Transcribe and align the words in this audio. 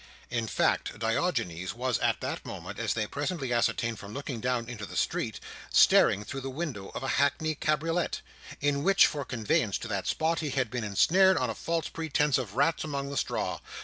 In 0.31 0.47
fact, 0.47 0.97
Diogenes 0.97 1.75
was 1.75 1.99
at 1.99 2.21
that 2.21 2.43
moment, 2.43 2.79
as 2.79 2.95
they 2.95 3.05
presently 3.05 3.53
ascertained 3.53 3.99
from 3.99 4.15
looking 4.15 4.39
down 4.41 4.67
into 4.67 4.87
the 4.87 4.97
street, 4.97 5.39
staring 5.71 6.23
through 6.25 6.41
the 6.41 6.49
window 6.49 6.89
of 6.95 7.03
a 7.03 7.07
hackney 7.19 7.53
cabriolet, 7.53 8.21
into 8.61 8.79
which, 8.79 9.05
for 9.05 9.23
conveyance 9.23 9.77
to 9.77 9.87
that 9.89 10.07
spot, 10.07 10.39
he 10.39 10.49
had 10.49 10.71
been 10.71 10.83
ensnared, 10.83 11.37
on 11.37 11.51
a 11.51 11.53
false 11.53 11.87
pretence 11.87 12.39
of 12.39 12.55
rats 12.55 12.83
among 12.83 13.09
the 13.11 13.15
straw. 13.17 13.59